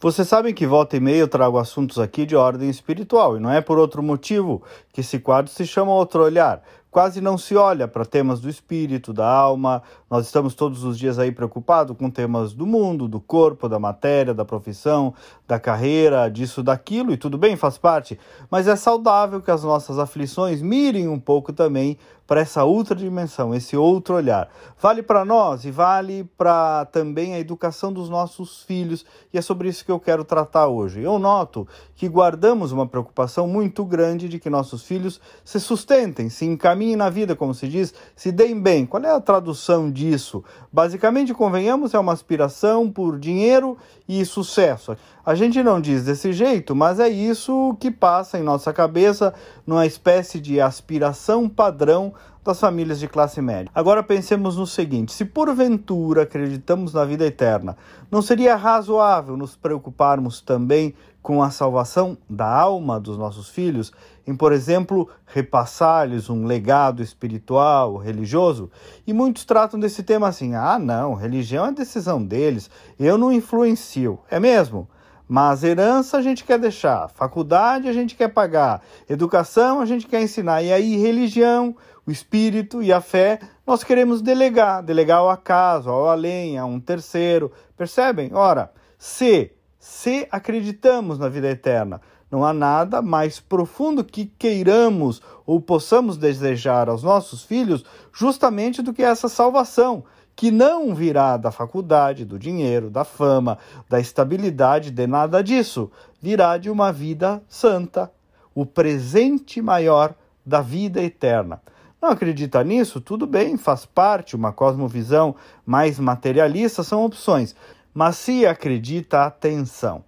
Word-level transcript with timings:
Você 0.00 0.24
sabe 0.24 0.52
que 0.52 0.64
volta 0.64 0.96
e 0.96 1.00
meia 1.00 1.18
eu 1.18 1.26
trago 1.26 1.58
assuntos 1.58 1.98
aqui 1.98 2.24
de 2.24 2.36
ordem 2.36 2.70
espiritual, 2.70 3.36
e 3.36 3.40
não 3.40 3.50
é 3.50 3.60
por 3.60 3.78
outro 3.78 4.00
motivo 4.00 4.62
que 4.92 5.00
esse 5.00 5.18
quadro 5.18 5.50
se 5.50 5.66
chama 5.66 5.90
Outro 5.90 6.22
Olhar. 6.22 6.62
Quase 6.88 7.20
não 7.20 7.36
se 7.36 7.56
olha 7.56 7.88
para 7.88 8.04
temas 8.04 8.40
do 8.40 8.48
espírito, 8.48 9.12
da 9.12 9.28
alma. 9.28 9.82
Nós 10.08 10.26
estamos 10.26 10.54
todos 10.54 10.84
os 10.84 10.96
dias 10.96 11.18
aí 11.18 11.32
preocupados 11.32 11.96
com 11.96 12.08
temas 12.08 12.52
do 12.52 12.64
mundo, 12.64 13.08
do 13.08 13.20
corpo, 13.20 13.68
da 13.68 13.80
matéria, 13.80 14.32
da 14.32 14.44
profissão, 14.44 15.12
da 15.48 15.58
carreira, 15.58 16.30
disso, 16.30 16.62
daquilo, 16.62 17.12
e 17.12 17.16
tudo 17.16 17.36
bem, 17.36 17.56
faz 17.56 17.76
parte. 17.76 18.16
Mas 18.48 18.68
é 18.68 18.76
saudável 18.76 19.40
que 19.42 19.50
as 19.50 19.64
nossas 19.64 19.98
aflições 19.98 20.62
mirem 20.62 21.08
um 21.08 21.18
pouco 21.18 21.52
também 21.52 21.98
para 22.28 22.42
essa 22.42 22.62
outra 22.62 22.94
dimensão, 22.94 23.54
esse 23.54 23.74
outro 23.74 24.14
olhar. 24.14 24.50
Vale 24.78 25.02
para 25.02 25.24
nós 25.24 25.64
e 25.64 25.70
vale 25.70 26.24
para 26.36 26.84
também 26.84 27.34
a 27.34 27.40
educação 27.40 27.90
dos 27.90 28.10
nossos 28.10 28.62
filhos, 28.64 29.06
e 29.32 29.38
é 29.38 29.40
sobre 29.40 29.66
isso 29.66 29.82
que 29.82 29.90
eu 29.90 29.98
quero 29.98 30.22
tratar 30.22 30.68
hoje. 30.68 31.00
Eu 31.00 31.18
noto 31.18 31.66
que 31.96 32.06
guardamos 32.06 32.70
uma 32.70 32.86
preocupação 32.86 33.48
muito 33.48 33.82
grande 33.82 34.28
de 34.28 34.38
que 34.38 34.50
nossos 34.50 34.82
filhos 34.84 35.18
se 35.42 35.58
sustentem, 35.58 36.28
se 36.28 36.44
encaminhem 36.44 36.96
na 36.96 37.08
vida, 37.08 37.34
como 37.34 37.54
se 37.54 37.66
diz, 37.66 37.94
se 38.14 38.30
deem 38.30 38.60
bem. 38.60 38.84
Qual 38.84 39.02
é 39.02 39.10
a 39.10 39.20
tradução 39.20 39.90
disso? 39.90 40.44
Basicamente, 40.70 41.32
convenhamos, 41.32 41.94
é 41.94 41.98
uma 41.98 42.12
aspiração 42.12 42.90
por 42.90 43.18
dinheiro 43.18 43.78
e 44.06 44.22
sucesso. 44.26 44.94
A 45.24 45.34
gente 45.34 45.62
não 45.62 45.80
diz 45.80 46.04
desse 46.04 46.32
jeito, 46.32 46.74
mas 46.74 47.00
é 47.00 47.08
isso 47.08 47.74
que 47.80 47.90
passa 47.90 48.38
em 48.38 48.42
nossa 48.42 48.72
cabeça, 48.72 49.32
numa 49.66 49.86
espécie 49.86 50.38
de 50.40 50.60
aspiração 50.60 51.48
padrão 51.48 52.14
das 52.44 52.60
famílias 52.60 52.98
de 52.98 53.06
classe 53.06 53.42
média. 53.42 53.70
Agora 53.74 54.02
pensemos 54.02 54.56
no 54.56 54.66
seguinte: 54.66 55.12
se 55.12 55.24
porventura 55.24 56.22
acreditamos 56.22 56.94
na 56.94 57.04
vida 57.04 57.26
eterna, 57.26 57.76
não 58.10 58.22
seria 58.22 58.56
razoável 58.56 59.36
nos 59.36 59.54
preocuparmos 59.54 60.40
também 60.40 60.94
com 61.20 61.42
a 61.42 61.50
salvação 61.50 62.16
da 62.28 62.46
alma 62.46 62.98
dos 62.98 63.18
nossos 63.18 63.48
filhos, 63.50 63.92
em, 64.26 64.34
por 64.34 64.52
exemplo, 64.52 65.08
repassar-lhes 65.26 66.30
um 66.30 66.46
legado 66.46 67.02
espiritual, 67.02 67.96
religioso? 67.96 68.70
E 69.06 69.12
muitos 69.12 69.44
tratam 69.44 69.78
desse 69.78 70.02
tema 70.02 70.28
assim: 70.28 70.54
ah, 70.54 70.78
não, 70.78 71.14
religião 71.14 71.66
é 71.66 71.72
decisão 71.72 72.24
deles, 72.24 72.70
eu 72.98 73.18
não 73.18 73.32
influencio. 73.32 74.18
É 74.30 74.40
mesmo? 74.40 74.88
Mas 75.28 75.62
herança 75.62 76.16
a 76.16 76.22
gente 76.22 76.42
quer 76.42 76.58
deixar, 76.58 77.08
faculdade 77.08 77.86
a 77.86 77.92
gente 77.92 78.16
quer 78.16 78.28
pagar, 78.28 78.82
educação 79.08 79.78
a 79.78 79.84
gente 79.84 80.06
quer 80.06 80.22
ensinar, 80.22 80.62
e 80.62 80.72
aí 80.72 80.96
religião, 80.96 81.76
o 82.06 82.10
espírito 82.10 82.82
e 82.82 82.90
a 82.90 83.02
fé 83.02 83.38
nós 83.66 83.84
queremos 83.84 84.22
delegar, 84.22 84.82
delegar 84.82 85.18
ao 85.18 85.28
acaso, 85.28 85.90
ao 85.90 86.08
além, 86.08 86.56
a 86.56 86.64
um 86.64 86.80
terceiro. 86.80 87.52
Percebem? 87.76 88.30
Ora, 88.32 88.72
se, 88.96 89.52
se 89.78 90.26
acreditamos 90.30 91.18
na 91.18 91.28
vida 91.28 91.50
eterna, 91.50 92.00
não 92.30 92.44
há 92.44 92.54
nada 92.54 93.02
mais 93.02 93.38
profundo 93.38 94.02
que 94.02 94.24
queiramos 94.24 95.20
ou 95.44 95.60
possamos 95.60 96.16
desejar 96.16 96.88
aos 96.88 97.02
nossos 97.02 97.42
filhos 97.42 97.84
justamente 98.12 98.80
do 98.80 98.94
que 98.94 99.02
essa 99.02 99.28
salvação 99.28 100.04
que 100.38 100.52
não 100.52 100.94
virá 100.94 101.36
da 101.36 101.50
faculdade, 101.50 102.24
do 102.24 102.38
dinheiro, 102.38 102.90
da 102.90 103.02
fama, 103.02 103.58
da 103.88 103.98
estabilidade, 103.98 104.92
de 104.92 105.04
nada 105.04 105.42
disso. 105.42 105.90
Virá 106.22 106.56
de 106.56 106.70
uma 106.70 106.92
vida 106.92 107.42
santa, 107.48 108.08
o 108.54 108.64
presente 108.64 109.60
maior 109.60 110.14
da 110.46 110.60
vida 110.60 111.02
eterna. 111.02 111.60
Não 112.00 112.10
acredita 112.10 112.62
nisso? 112.62 113.00
Tudo 113.00 113.26
bem, 113.26 113.56
faz 113.56 113.84
parte, 113.84 114.36
uma 114.36 114.52
cosmovisão 114.52 115.34
mais 115.66 115.98
materialista 115.98 116.84
são 116.84 117.04
opções. 117.04 117.52
Mas 117.92 118.14
se 118.14 118.46
acredita, 118.46 119.24
atenção. 119.24 120.04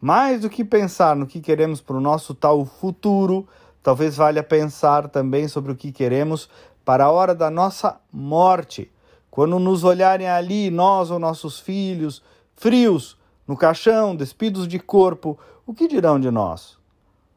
Mais 0.00 0.40
do 0.40 0.50
que 0.50 0.64
pensar 0.64 1.14
no 1.14 1.24
que 1.24 1.40
queremos 1.40 1.80
para 1.80 1.96
o 1.96 2.00
nosso 2.00 2.34
tal 2.34 2.64
futuro, 2.64 3.46
talvez 3.80 4.16
valha 4.16 4.42
pensar 4.42 5.06
também 5.06 5.46
sobre 5.46 5.70
o 5.70 5.76
que 5.76 5.92
queremos 5.92 6.50
para 6.84 7.04
a 7.04 7.12
hora 7.12 7.32
da 7.32 7.48
nossa 7.48 8.00
morte 8.12 8.90
quando 9.30 9.58
nos 9.58 9.84
olharem 9.84 10.28
ali, 10.28 10.70
nós 10.70 11.10
ou 11.10 11.18
nossos 11.18 11.58
filhos, 11.60 12.22
frios, 12.54 13.16
no 13.46 13.56
caixão, 13.56 14.14
despidos 14.14 14.66
de 14.66 14.78
corpo, 14.78 15.38
o 15.66 15.72
que 15.72 15.88
dirão 15.88 16.18
de 16.18 16.30
nós? 16.30 16.76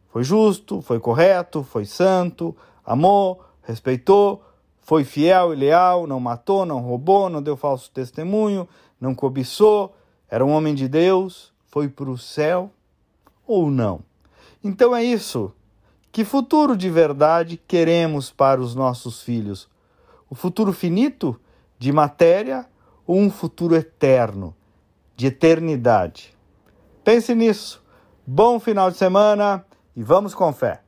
Foi 0.09 0.23
justo, 0.23 0.81
foi 0.81 0.99
correto, 0.99 1.63
foi 1.63 1.85
santo, 1.85 2.55
amou, 2.85 3.41
respeitou, 3.61 4.43
foi 4.79 5.03
fiel 5.03 5.53
e 5.53 5.55
leal, 5.55 6.05
não 6.05 6.19
matou, 6.19 6.65
não 6.65 6.79
roubou, 6.79 7.29
não 7.29 7.41
deu 7.41 7.55
falso 7.55 7.89
testemunho, 7.91 8.67
não 8.99 9.15
cobiçou, 9.15 9.95
era 10.29 10.45
um 10.45 10.51
homem 10.51 10.75
de 10.75 10.87
Deus, 10.87 11.53
foi 11.67 11.87
para 11.87 12.09
o 12.09 12.17
céu 12.17 12.71
ou 13.47 13.69
não? 13.69 14.01
Então 14.63 14.95
é 14.95 15.03
isso. 15.03 15.53
Que 16.11 16.25
futuro 16.25 16.75
de 16.75 16.89
verdade 16.89 17.55
queremos 17.55 18.29
para 18.29 18.59
os 18.59 18.75
nossos 18.75 19.21
filhos? 19.21 19.69
O 20.29 20.35
futuro 20.35 20.73
finito? 20.73 21.39
De 21.81 21.91
matéria 21.91 22.67
ou 23.07 23.17
um 23.17 23.31
futuro 23.31 23.75
eterno, 23.75 24.55
de 25.15 25.25
eternidade. 25.25 26.37
Pense 27.03 27.33
nisso. 27.33 27.83
Bom 28.23 28.59
final 28.59 28.91
de 28.91 28.97
semana 28.97 29.65
e 29.95 30.03
vamos 30.03 30.35
com 30.35 30.53
fé. 30.53 30.83